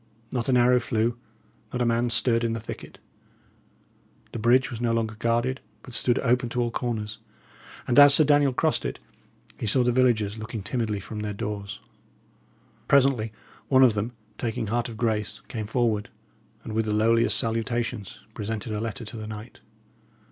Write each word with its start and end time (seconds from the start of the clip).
Not 0.31 0.49
an 0.49 0.57
arrow 0.57 0.79
flew, 0.79 1.15
not 1.71 1.79
a 1.79 1.85
man 1.85 2.09
stirred 2.09 2.43
in 2.43 2.53
the 2.53 2.59
thicket; 2.59 2.97
the 4.31 4.39
bridge 4.39 4.71
was 4.71 4.81
no 4.81 4.91
longer 4.93 5.13
guarded, 5.13 5.61
but 5.83 5.93
stood 5.93 6.17
open 6.23 6.49
to 6.49 6.59
all 6.61 6.71
corners; 6.71 7.19
and 7.87 7.99
as 7.99 8.15
Sir 8.15 8.23
Daniel 8.23 8.51
crossed 8.51 8.83
it, 8.83 8.97
he 9.59 9.67
saw 9.67 9.83
the 9.83 9.91
villagers 9.91 10.39
looking 10.39 10.63
timidly 10.63 10.99
from 10.99 11.19
their 11.19 11.33
doors. 11.35 11.81
Presently 12.87 13.31
one 13.67 13.83
of 13.83 13.93
them, 13.93 14.13
taking 14.39 14.65
heart 14.69 14.89
of 14.89 14.97
grace, 14.97 15.41
came 15.47 15.67
forward, 15.67 16.09
and 16.63 16.73
with 16.73 16.85
the 16.85 16.93
lowliest 16.93 17.37
salutations, 17.37 18.21
presented 18.33 18.73
a 18.73 18.81
letter 18.81 19.05
to 19.05 19.17
the 19.17 19.27
knight. 19.27 19.61